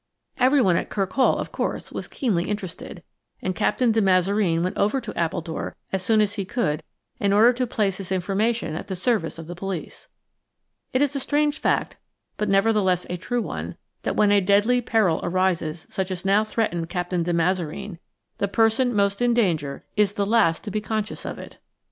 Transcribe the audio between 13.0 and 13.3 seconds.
a